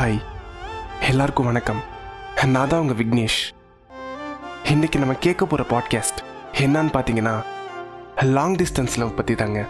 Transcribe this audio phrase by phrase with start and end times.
[0.00, 0.22] Hi.
[1.08, 1.80] எல்லாருக்கும் வணக்கம்.
[2.44, 3.40] நான் தான் உங்கள் விக்னேஷ்.
[4.64, 6.20] இன்றைக்கி நம்ம கேட்க போகிற பாட்காஸ்ட்
[6.52, 7.34] என்னன்னு பார்த்தீங்கன்னா
[8.20, 9.66] லாங் டிஸ்டன்ஸ் லவ் பற்றி தாங்க.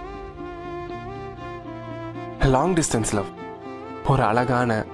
[2.40, 3.24] லாங் டிஸ்டன்ஸ் லவ்
[4.06, 4.84] ஒரு அழகான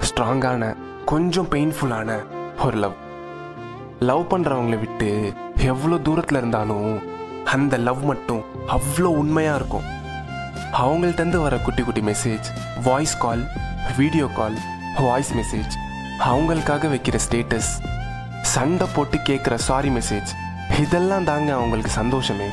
[0.00, 2.24] ஸ்ட்ராங்கான கொஞ்சம் பெயின்ஃபுல்லான
[2.64, 2.96] ஒரு லவ்
[4.00, 7.02] லவ் பண்ணுறவங்களை விட்டு எவ்வளோ தூரத்தில் இருந்தாலும்
[7.44, 9.86] அந்த லவ் மட்டும் அவ்வளோ உண்மையாக இருக்கும்.
[10.72, 12.48] அவங்கள்ட்டேருந்து வர குட்டி குட்டி message
[12.82, 13.44] voice call
[13.96, 14.56] video call
[15.00, 15.74] voice message
[16.18, 17.70] அவங்களுக்காக வைக்கிற ஸ்டேட்டஸ்
[18.42, 20.30] சண்டை போட்டு கேட்குற சாரி மெசேஜ்
[20.80, 22.48] இதெல்லாம் தாங்க அவங்களுக்கு சந்தோஷமே.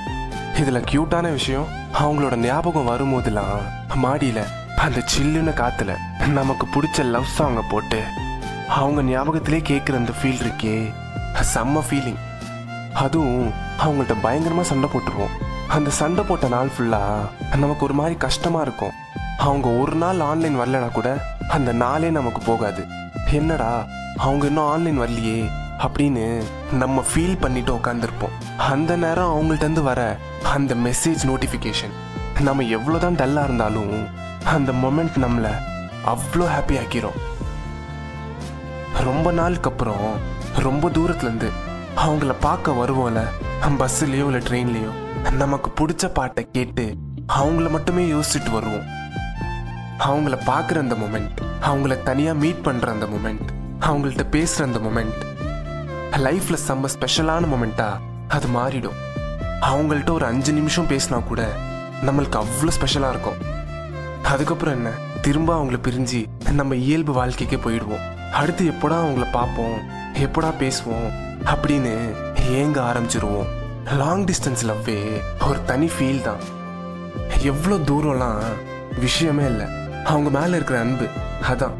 [0.59, 1.68] இதில் க்யூட்டான விஷயம்
[1.99, 3.62] அவங்களோட ஞாபகம் வரும்போதெல்லாம்
[3.95, 4.44] மாடியில்
[4.77, 5.95] அந்த சில்லுன்னு காற்றுல
[6.27, 8.02] நமக்கு பிடிச்ச லவ் சாங்கை போட்டு
[8.68, 10.76] அவங்க ஞாபகத்திலே கேட்குற அந்த ஃபீல் இருக்கே.
[11.54, 12.21] செம்ம ஃபீலிங்
[12.94, 13.54] அதுவும்
[13.85, 15.35] அவங்கள்ட்ட பயங்கரமாக சண்டை போட்டுருவோம்.
[15.68, 18.91] அந்த சண்டை போட்ட நாள் ஃபுல்லாக நமக்கு ஒரு மாதிரி கஷ்டமாக இருக்கும்.
[19.38, 21.10] அவங்க ஒரு நாள் ஆன்லைன் வரலனா கூட
[21.50, 22.86] அந்த நாளே நமக்கு போகாது.
[23.32, 23.86] என்னடா
[24.18, 31.24] அவங்க இன்னும் ஆன்லைன் வரலையே அப்படின்னு நம்ம ஃபீல் பண்ணிட்டு உட்காந்துருப்போம் அந்த நேரம் அவங்கள்ட்டேருந்து வர அந்த மெசேஜ்
[31.24, 31.94] நோட்டிஃபிகேஷன்
[32.40, 34.08] நம்ம எவ்வளோதான் டல்லாக இருந்தாலும்
[34.44, 35.52] அந்த மொமெண்ட் நம்மளை
[36.05, 37.20] அவ்வளோ ஹாப்பி ஆக்கிரும்.
[39.04, 40.18] ரொம்ப நாளுக்கு அப்புறம்
[40.60, 41.50] ரொம்ப தூரத்துலேருந்து
[41.98, 43.24] அவங்கள பார்க்க வருவோம்ல
[43.63, 44.91] பஸ்ஸுலேயோ இல்லை ட்ரெயின்லேயோ
[45.32, 46.96] நமக்கு பிடிச்ச பாட்டை கேட்டு
[47.35, 49.02] அவங்கள மட்டுமே யோசிச்சுட்டு வருவோம்.
[49.99, 53.48] அவங்கள பார்க்குற அந்த மூமெண்ட் அவங்கள தனியாக மீட் பண்ணுற அந்த மூமெண்ட்
[53.80, 55.32] அவங்கள்ட்ட பேசுகிற அந்த மூமெண்ட்
[56.18, 59.00] லைஃப்பில் செம்ம ஸ்பெஷலான மூமெண்ட்டாக அது மாறிடும்.
[59.62, 61.48] அவங்கள்ட்ட ஒரு அஞ்சு நிமிஷம் பேசினா கூட
[62.05, 63.38] நம்மளுக்கு அவ்வளோ ஸ்பெஷலாக இருக்கும்.
[64.24, 64.90] அதுக்கப்புறம் என்ன?
[65.22, 68.31] திரும்ப அவங்கள பிரிஞ்சு நம்ம இயல்பு வாழ்க்கைக்கே போயிடுவோம்.
[68.31, 69.78] அடுத்து எப்படா அவங்கள பார்ப்போம்?
[70.13, 71.09] எப்படா பேசுவோம்?
[71.46, 72.16] அப்படின்னு
[72.52, 73.46] ஏங்க ஆரம்பிச்சிருவோம்.
[73.97, 76.41] லாங் டிஸ்டன்ஸ் லவ்வே ஒரு தனி ஃபீல் தான்.
[77.41, 78.44] எவ்வளோ தூரம்லாம்
[79.00, 79.66] விஷயமே இல்லை.
[80.03, 81.07] அவங்க மேலே இருக்கிற அன்பு
[81.51, 81.75] அதான்.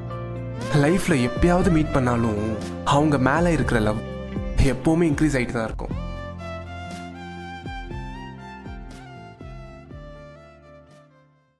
[0.74, 3.98] லைஃப்பில் எப்பயாவது மீட் பண்ணாலும் அவங்க மேலே இருக்கிற லவ்
[4.58, 6.03] எப்போவுமே இன்க்ரீஸ் ஆகிட்டு தான் இருக்கும்.